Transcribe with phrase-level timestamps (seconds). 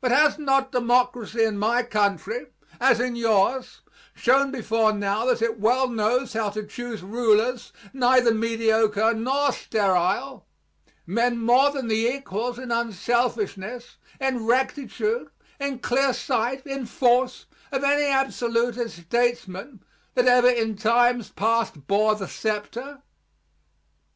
[0.00, 2.46] But has not democracy in my country,
[2.80, 3.80] as in yours,
[4.14, 10.46] shown before now that it well knows how to choose rulers neither mediocre nor sterile;
[11.08, 15.28] men more than the equals in unselfishness, in rectitude,
[15.58, 19.82] in clear sight, in force, of any absolutist statesman,
[20.14, 23.02] that ever in times past bore the scepter?